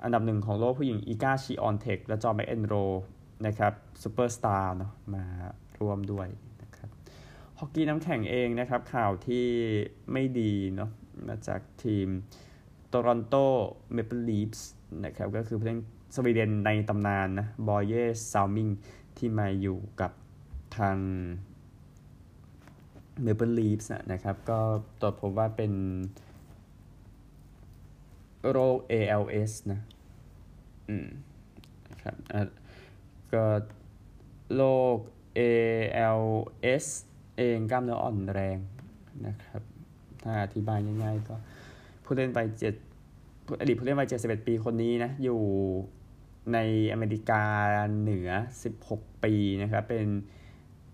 [0.03, 2.75] อันดับหนึ่งของโลกผู้หญิงอีกาชเวียนเทคและจอห์นแมคเอนโร
[3.45, 5.25] นะครับซูเปอร์สตาร์เนาะมา
[5.79, 6.27] ร่วมด้วย
[6.61, 6.89] นะครับ
[7.59, 9.45] ฮอกกี้น้ำแข็งเองนะครับข่าวที่
[10.11, 10.89] ไม่ดีเนาะ
[11.27, 12.07] มาจากทีม
[12.87, 13.35] โตรอนโต
[13.93, 14.69] เมเปิลลีฟส์
[15.05, 15.79] นะครับก็คือผู้เล่น
[16.15, 18.67] สวีเดนในตำนานนะบอร์เยซาลมิง
[19.17, 20.11] ที่มาอยู่กับ
[20.77, 20.97] ทาง
[23.23, 24.59] เมเปิลลีฟส์นะครับก็
[25.01, 25.73] ตรวจพบว่าเป็น
[28.49, 29.79] โรค ALS นะ
[30.89, 31.07] อืม
[31.89, 32.15] นะครับ
[33.33, 33.45] ก็
[34.55, 34.63] โร
[34.95, 34.97] ค
[35.37, 36.85] ALS
[37.37, 38.57] เองกล้ามเนื้ออ่อนแรง
[39.27, 39.61] นะครับ
[40.23, 41.35] ถ้าอธิบายง่ายๆก็
[42.03, 42.73] ผู้เล่นวัยเจ็ด
[43.61, 45.41] อดีตผู้เล่นวัยเจ็ดสิบเอ็ดปีคนนี้นะ อยู่
[46.53, 46.57] ใน
[46.91, 47.43] อเมริกา
[47.99, 48.29] เหนือ
[48.77, 50.07] 16ปีนะครับ เป็น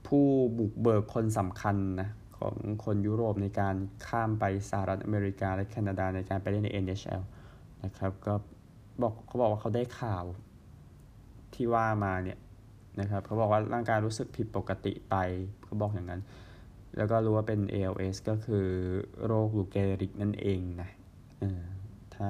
[0.07, 0.25] ผู้
[0.57, 3.75] บุกเบิกคนสำคัญนะของคนยุโรปในการ
[4.07, 7.21] ข้ามไปสหรัฐอเมริกาและแคนาดาในการไปเล่นใน NHL
[7.83, 8.33] นะครับ ก็
[9.01, 10.25] บอกเขาบอกว่าเขาได้ข่าว
[11.55, 12.39] ที่ว่ามาเนี่ย
[12.99, 15.15] นะครับเขาบอกว่าร่างกายรู้สึกผิดปกติไป
[15.63, 16.21] เขาบอกอย่างนั้น
[16.97, 18.67] แล้วก็รู้ว่าเป็น ALS ก็คือ
[19.25, 20.89] โรคลูเกห์ริกนั่นเองนะ
[22.15, 22.29] ถ้า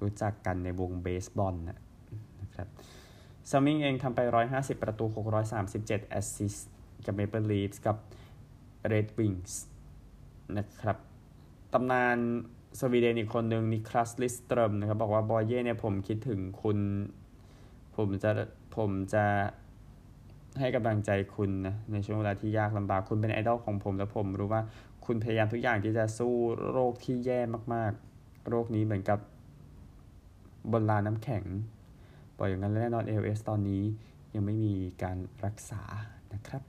[0.00, 1.78] รู้จักกันในวงเบสบอลนะ
[2.40, 2.68] นะครับ
[3.50, 4.20] ซาลมิงเองทำไป
[4.52, 5.04] 150 ประตู
[5.58, 6.56] 637 แอสซิส
[7.04, 7.96] กับเมเปิลลีฟส์กับ
[8.92, 9.52] Red Wings
[10.58, 10.96] นะครับ
[11.72, 12.18] ตำนาน
[12.80, 16.78] สวีเดนอีกคนหนึ่งนิคลัสลิดสตรอมนะครับบอกว่าบอร์เยเนี่ยผมคิดถึงคุณ
[17.96, 18.30] ผมจะ
[18.76, 19.24] ผมจะ
[20.60, 24.62] ให้กำลังใจคุณนะในช่วงเวลาที่ยากลำบากคุณเป็นไอดอลของผม และผมรู้ว่า
[25.06, 26.34] คุณพยายามทุกอย่างที่จะสู้
[26.70, 27.40] โรคที่แย่
[27.74, 29.18] มาก ๆ โรคนี้เหมือนกับ
[30.72, 31.44] บนลานน้ำแข็ง
[32.36, 33.82] บอกอย่างนั้นแน่นอน ALS ตอนนี้
[34.34, 35.82] ยังไม่มีการรักษา
[36.34, 36.62] นะครับ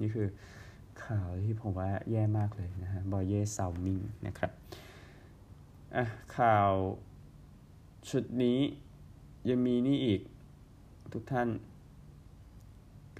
[0.00, 0.28] นี่คือ
[1.04, 4.50] ข่าวที่ผมว่าแย่มากเลยนะฮะบอยเย่เซามิงนะครับ
[5.96, 6.04] อะ
[6.36, 6.70] ข่าว
[8.10, 8.58] ชุดนี้
[9.48, 10.20] ยังมีนี่อีก
[11.12, 11.48] ทุกท่าน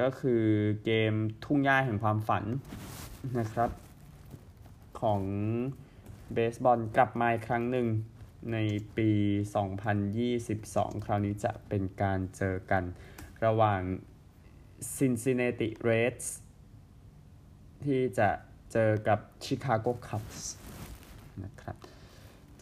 [0.00, 0.44] ก็คือ
[0.84, 2.44] เกมทุ่งหญ้าแห่งความฝัน
[3.38, 3.70] นะครับ
[5.00, 5.22] ของ
[6.32, 7.86] เบสบอลกลับมาอีกครั้งหนึ่ง
[8.52, 8.58] ใน
[8.96, 9.10] ปี
[10.28, 12.84] 2022 คราวนี้จะเป็นการเจอกัน
[13.44, 13.80] ระหว่าง
[14.96, 16.26] Cincinnati Reds
[17.84, 18.30] ที่จะ
[18.72, 20.40] เจอกับ Chicago Cubs
[21.44, 21.76] นะครับ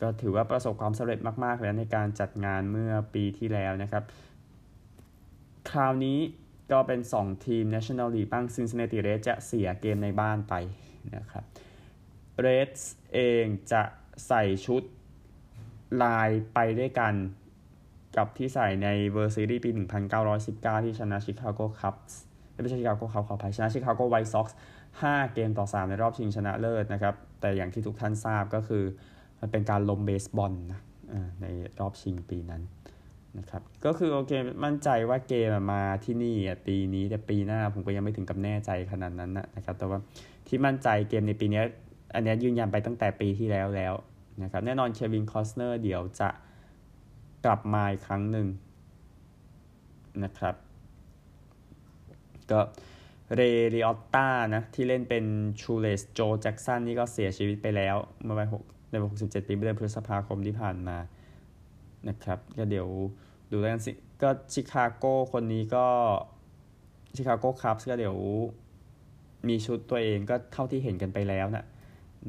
[0.03, 4.05] ก็ถือว่าประสบความสำเร็จมาก ๆ แล้วในการจัดงานเมื่อปีที่แล้วนะครับ
[5.71, 6.19] คราวนี้
[6.73, 10.55] ก็เป็น 2 ทีม National League บ้าง Cincinnati Reds จะเสียเกมในบ้านไป
[11.17, 11.45] นะครับ
[12.45, 12.83] Reds
[13.15, 13.83] เองจะ
[14.27, 14.83] ใส่ชุด
[16.03, 17.15] ลายไปด้วยกัน
[18.17, 19.71] กับที่ใส่ในเวอร์ซีรีส์ปี
[20.29, 22.19] 1919 ที่ชนะชิคาโกคัพส์
[22.63, 24.57] ไม่ใช่ชิคาโกคัพขออภัยชนะชิคาโกไวท์ซ็อกซ์
[24.95, 28.85] 5เกมต่อ 3 ในรอบชิงชนะเลิศนะครับ แต่อย่างที่ทุกท่านทราบก็คือ
[29.43, 30.81] มันเป็นการล้มเบสบอลนะ
[31.43, 31.47] ใน
[31.81, 32.63] รอบชิงปีนั้น
[33.39, 34.33] นะครับก็คือโอเค
[34.65, 39.99] มั่นใจว่าเกมมาที่นี่ปีนี้แต่ปีหน้าผมก็ยังไม่ถึงกับแน่ใจขนาดนั้นนะครับแต่ว่า
[40.47, 41.61] ที่มั่นใจเกมในปีนี้
[42.15, 43.95] อันนี้ยืนยันไปตั้งแต่ปีที่แล้วแล้ว
[44.43, 46.29] นะครับแน่นอนเควินคอสเนอร์เดี๋ยวจะ
[47.45, 48.47] กลับมาอีกครั้งหนึ่ง
[50.25, 50.55] นะครับ
[52.51, 52.61] ก็
[53.35, 53.41] เร
[53.75, 55.25] ริออตตานะที่เล่นเป็น
[55.61, 60.99] ชูเลสโจแจ็กสันนี่ก็เสียชีวิตไปแล้วเมื่อวัยหก ในวัยหกสิบเจ็ดปีเดือนพฤษภาคมที่ผ่านมา
[62.09, 62.89] นะครับ ก็เดี๋ยว
[63.51, 65.87] ดูแล้วกันสิก็ชิคาโกคนนี้ก็
[67.17, 68.17] ชิคาโกคัพส์ก็เดี๋ยว
[69.49, 71.65] มีชุดตัวเองก็เท่าที่เห็นกันไปแล้วนะ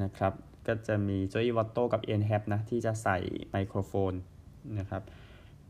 [0.03, 0.33] นะครับ
[0.67, 3.17] ก็จะมีโจอีวอตโตกับเอียนแฮปป์นะ ที่จะใส่
[3.51, 4.13] ไมโครโฟน
[4.79, 5.03] นะครับ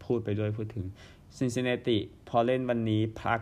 [0.04, 0.86] พูดไปด้วยพูดถึง
[1.38, 1.98] ซินซินเนติ
[2.30, 3.40] พอเล่นวันนี้พัก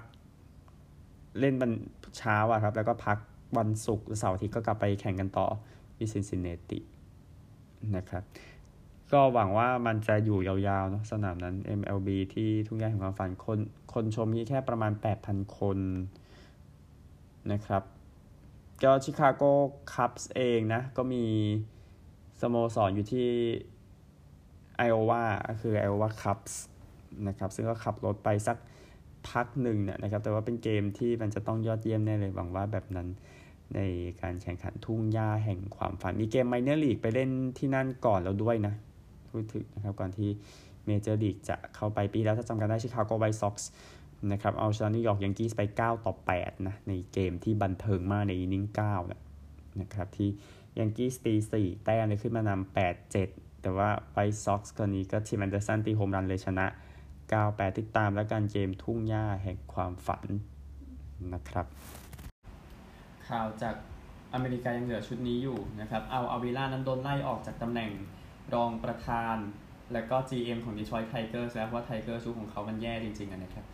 [1.40, 1.72] เล่นวัน
[2.18, 3.18] เช้าอะครับ แล้วก็พัก
[3.58, 5.48] วันศุกร์เสาร์อาทิตย์ก็กลับไปแข่งกันต่อ
[5.96, 6.80] ที่ซินซินเนติ
[7.96, 8.24] นะครับ
[9.12, 13.60] ก็หวังว่ามันจะอยู่ยาวๆเนาะสนามนั้น MLB ที่ทุ่งหญ้าแห่งความฝันคน
[13.94, 14.92] คนชมมีแค่ประมาณ
[15.26, 15.78] 8,000 คน
[17.52, 17.84] นะครับ
[18.84, 19.44] ก็ชิคาโก
[19.94, 21.26] คัพส์เองนะ ก็มี
[22.42, 23.30] สโมสรอยู่ที่
[24.78, 25.24] ไอโอวา
[25.62, 26.62] คือไอโอวาคัพส์
[27.28, 28.58] นะครับ ซึ่งก็ขับรถไปสัก
[29.30, 33.08] พักหนึ่งเนี่ยนะครับ แต่ว่าเป็นเกมที่มันจะต้องยอดเยี่ยมแน่เลยหวังว่าแบบนั้น
[33.76, 33.80] ใน
[34.22, 38.74] การแข่งขันทุ่งหญ้าแห่งความฝัน มีเกม minor league ไปเล่นที่นั่นก่อนแล้วด้วยนะ
[39.32, 40.30] พูดถึงนะครับก่อนที่
[40.86, 43.70] major league จะเข้าไปปีแล้วถ้าจำกันได้ชิคาโกไวท์ซ็อกซ์
[44.32, 49.22] นะครับเอาชนะนิวยอร์กยังกี้ไป 9 ต่อ 8 นะ ในเกมที่บันเทิงมากใน inning 9นะ
[49.80, 50.30] นะครับที่
[50.80, 56.66] ยังกี้ตี4แต้มเลยขึ้นมานำ8 7 แต่ว่าไวท์ซ็อกซ์กรณีก็ทีมแอนเดอร์สันตีโฮมรันเลยชนะ
[57.12, 60.24] 9 8 ติดตามแล้วกันเกมทุ่งหญ้าแห่งความฝัน
[61.34, 61.66] นะครับ
[63.32, 63.76] ข่าวจาก
[64.34, 67.92] อเมริกายังเหลือชุดนี้อยู่นะครับอัลอาวิล่านั้นโดนไล่ออกจากตำแหน่ง
[68.54, 69.38] รองประธาน
[69.94, 73.66] และก็ GM ของ Detroit Tigers แล้วเพราะ Tigers ชุดของเขามันแย่จริงๆนะครับ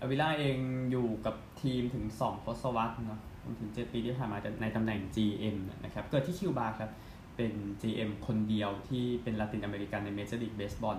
[0.00, 0.56] อาวิล่าเอง
[0.90, 3.20] อยู่กับทีมถึง 2 ทศวรรษเนาะ
[3.60, 6.90] ถึง 7 ปีที่ผ่านมาในตำแหน่ง GM นะครับเกิดที่คิวบาครับ
[7.36, 7.52] เป็น
[7.82, 10.98] GM คนเดียวที่เป็นลาตินอเมริกันใน major league เบสบอล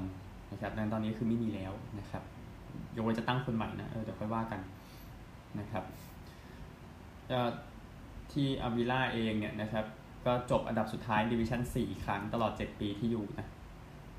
[0.52, 2.24] นะครับนั้นตอนนี้คือไม่มีแล้วนะครับ
[2.96, 4.62] ยกเว้นจะตั้งคนใหม่นะเออเดี๋ยวค่อยว่ากัน
[5.60, 5.84] นะครับ
[8.34, 9.86] ที่อาวิล่าเองเนี่ยนะครับ
[10.26, 13.48] ก็จบอันดับสุดท้ายดิวิชั่น4 ครั้งตลอด 7 ปีที่อยู่นะ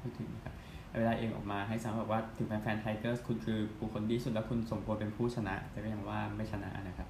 [0.01, 0.55] พูดถึงครับ
[0.99, 7.09] อาวิลาเองออกมาให้สัมภาษณ์บอกว่าถึงแฟนๆไทเกอร์สคุณคือบุคคลดีสุดแล้วคุณสมควรเป็นผู้ชนะ แต่ก็ยังว่าไม่ชนะนะครับ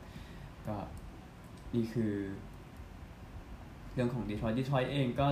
[0.66, 0.76] ก็
[1.74, 2.12] นี่คือ
[3.94, 5.26] เรื่องของดีทรอยต์ดีทรอยต์เองก็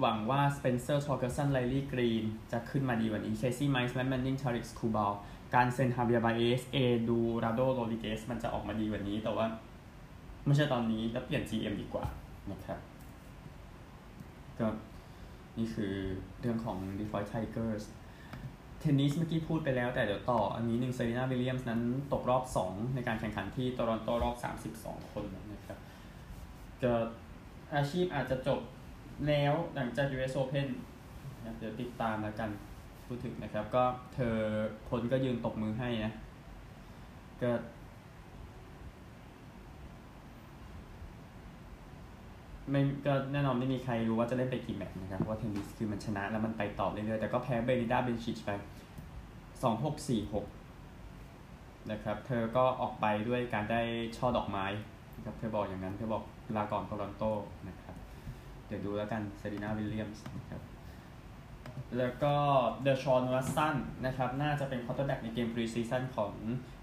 [0.00, 5.12] หวังว่าสเปนเซอร์ทอร์เกสันไลลี่กรีนจะขึ้นมาดีกว่านี้เคซี่ไมส์แมตต์แมนนิงทาริกสคูบาล
[5.54, 9.46] การเซนฮาเบียบาเอสเอดูราโดโรดิเกสมันจะออกมาดีกว่านี้แต่ว่า
[10.46, 12.04] ไม่ใช่ตอนนี้แล้วเปลี่ยน GM ดีกว่า
[12.52, 12.78] นะครับ
[14.58, 14.68] ก็
[15.58, 15.94] นี่คือ
[16.40, 17.84] เรื่องของ Detroit Tigers
[18.80, 21.80] เทนนิสเมื่อกี้พูดไปแล้วแต่เดี๋ยวต่ออันนี้หนึ่งเซรีนาวิลเลียมส์นั้น
[22.12, 24.36] ตกรอบ 2 ในการแข่งขันที่โตรอนโตรอบ
[24.80, 25.78] 32 คนนะครับ
[26.82, 26.92] ก็
[27.74, 28.60] อาชีพอาจจะจบ
[29.28, 30.68] แล้วหลังจาก US Open
[31.44, 32.50] นะเดี๋ยวติดตามแล้วกัน
[33.06, 34.36] พูดถึงนะครับ ก็เธอ
[34.90, 36.12] คนก็ยืนตบมือให้นะ
[37.42, 37.50] ก็
[42.70, 48.50] ไม่ก็แน่นอนไม่มีใครรู้ว่าจะเล่นไปกี่แมตช์นะครับเพราะว่าเทนนิสคือมันชนะแล้วมันไปต่อเรื่อยๆแต่ก็แพ้เบลินดาเบนซิชไป
[49.62, 50.46] สองหกสี่หก
[51.90, 53.80] นะครับเธอก็ออกไปด้วยการได้
[54.16, 54.66] ช่อดอกไม้
[55.16, 56.24] นะครับเธอบอกอย่างนั้นเธอบอก
[56.56, 57.24] ลาก่อนโตรอนโต
[57.68, 57.96] นะครับ
[58.66, 60.60] เดี๋ยวดูแล้วกันเซรีนาวิลเลียมส์นะครับ
[61.98, 62.34] แล้วก็
[62.82, 66.32] เดอชอนวัตสันนะครับน่าจะเป็น quarterback ในเกมพรีซีซั่นของ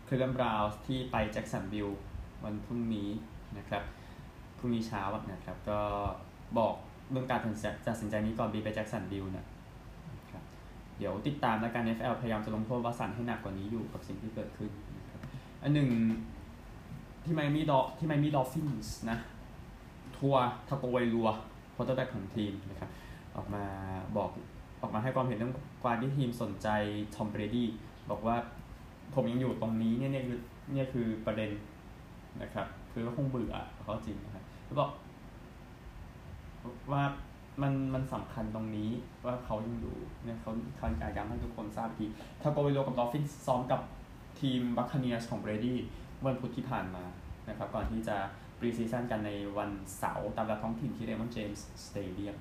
[0.07, 1.99] คลีฟแลนด์บราวน์สที่ไปแจ็คสันวิลล์
[2.43, 3.09] วันพรุ่งนี้
[3.57, 3.83] นะครับ
[4.61, 5.79] พรุ่งนี้เช้านะครับ ก็
[6.57, 6.73] บอก
[7.11, 7.39] เรื่องการ
[7.87, 9.45] ตัดสินใจนี้ก่อนบินไปแจ็คสันวิลล์นะ
[10.31, 10.43] ครับ
[10.97, 15.21] เดี๋ยวติดตามแล้วกัน NFL พยายามจะลงโทษวัตสันให้หนักกว่านี้อยู่กับสิ่งที่เกิดขึ้นนะครับ
[15.63, 15.89] อันหนึ่ง
[17.23, 19.17] ที่ไมอามี่ดอที่ไมอามี่ดอลฟินส์นะ
[20.17, 21.29] ทัวทาโกไวโลอา
[21.75, 22.89] quarterback ของทีมนะครับ
[23.35, 23.63] ออกมา
[24.17, 24.29] บอก
[24.81, 26.67] ออกมาให้ความเห็นเรื่องการที่ทีมสนใจ
[27.15, 27.67] ทอมเบรดี้
[28.11, 28.35] บอกว่า
[29.15, 30.39] ผมยังอยู่ตรงนี้เนี่ยเนี่ยคือ
[30.73, 31.51] เนี่ยคือประเด็น
[32.41, 34.30] นะครับ คือก็คงเบื่อเขาจริงนะ
[34.71, 34.91] แล้วบอก
[36.91, 37.03] ว่า
[37.61, 38.89] มันมันสำคัญตรงนี้
[39.25, 42.05] ว่าเขายังอยู่เนี่ยเขาเขาอยากย้ำให้ทุกคนทราบที
[42.41, 43.81] ทาโกไวโลอากับดอลฟินส์ซ้อมกับ
[44.39, 45.77] ทีมบัคคาเนียสของเบรดี้
[46.25, 47.05] วันพุธที่ผ่านมา
[47.49, 48.17] นะครับ ก่อนที่จะ
[48.59, 52.37] พรีซีซั่นกันในวันเสาร์ตามเวลาท้องถิ่นที่เรมอนเจมส์สเตเดียม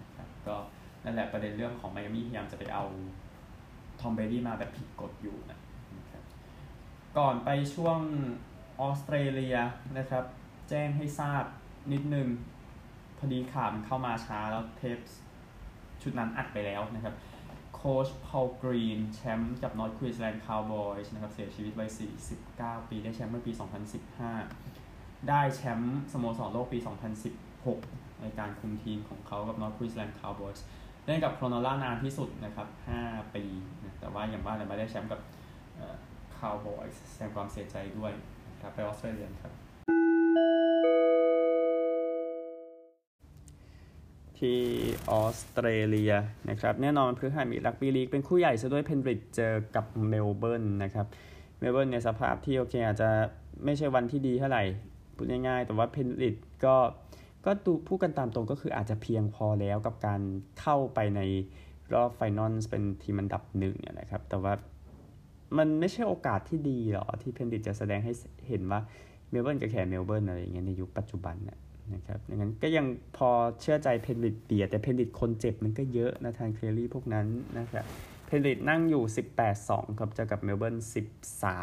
[0.00, 0.56] นะครับก็
[1.04, 2.84] นั่นแหละประเด็นเรื่องของไมอามี่พยายามจะไปเอา
[4.00, 5.58] ทอมเบรดี้มาแบบผิดกฎอยู่นะ
[6.10, 6.22] ครับ
[7.18, 7.98] ก่อนไปช่วง
[8.80, 9.56] ออสเตรเลีย
[9.98, 10.24] นะครับ
[10.68, 11.44] แจ้งให้ทราบ
[11.92, 12.28] นิดนึง
[13.18, 14.98] พอดีข่าวมันเข้ามาช้าแล้วเทป
[16.02, 17.14] ชุดนั้นอัดไปแล้วนะครับ
[17.74, 21.90] โค้ชพอลกรีนแชมป์กับนอร์ทควีนส์แลนด์คาวบอยส์นะครับเสียชีวิตวัย
[22.40, 23.52] 49 ปีได้แชมป์เมื่อปี
[24.34, 26.78] 2015 ได้แชมป์สโมสรโลกปี
[27.50, 30.64] 2016 ในการคุมทีมของเขากับนอร์ทควีนส์แลนด์คาวบอยส์
[31.06, 32.68] เล่นกับโครนูลล่านานที่สุดนะครับ
[33.02, 33.44] 5 ปี
[33.82, 35.20] นะแต่ว่าอย่างว่าแต่ไม่ได้แชมป์กับ
[36.38, 38.12] คาวบอยส์แสดงความเสียใจด้วย
[38.52, 39.52] นะครับไปออสเตรเลียครับ
[44.38, 44.60] ที่
[45.10, 46.12] ออสเตรเลีย
[46.50, 51.06] นะครับแน่นอนพฤหัสมีรักบี้ลีกเป็นคู่ใหญ่ซะด้วยเพนริธเจอกับเมลเบิร์นนะครับ
[51.58, 53.10] เมลเบิร์นในสภาพที่โอเคอาจจะ
[53.64, 54.64] ไม่ใช่วันที่ดีเท่าไหร่
[55.16, 56.76] พูดง่ายๆ แต่ว่าเพนริธก็
[57.46, 60.20] ก็ดูพูดกันตามตรงก็คืออาจจะเพียงพอแล้วกับการ
[60.60, 61.20] เข้าไปใน
[61.94, 64.52] รอบไฟนอลเป็นทีมอันดับหนึ่งนะครับ แต่ว่า
[65.58, 68.12] มันไม่ใช่โอกาสที่ดีหรอที่เพนริธจะแสดงให้
[68.48, 68.80] เห็นว่า
[69.34, 71.36] เมลเบิร์นกับแค่เมลเบิร์นอะไรอย่างเงี้ยในยุคปัจจุบัน
[71.94, 77.26] นะครับดังนั้นก็ยังพอเชื่อใจเพนริธเดียแต่เพนริธคนเจ็บมันก็เยอะนะทางเคลียรี่พวกนั้น
[77.58, 77.84] นะครับ
[78.26, 79.02] เพนริธนั่งอยู่
[79.50, 80.76] 18-2ครับจะกับเมลเบิร์น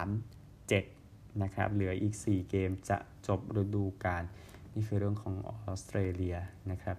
[0.08, 4.24] 13-7นะครับเหลืออีก 4 เกมจะจบฤดูกาล
[4.74, 6.36] นี่คือเรื่องของออสเตรเลีย
[6.72, 6.98] นะครับ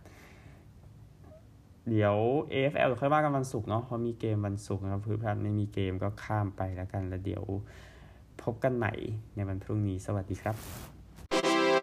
[1.88, 2.16] เดี๋ยว
[2.52, 7.44] AFL ค่อยว่ากันวันศุกร์เนาะเพราะมีเกมวันศุกร์นะครับเพื่อนๆไม่มีเกมก็ข้ามไปแล้วกันแล้วเดี๋ยว
[8.42, 8.92] พบกันใหม่
[9.35, 10.91] ในวันพรุ่งนี้สวัสดีครับ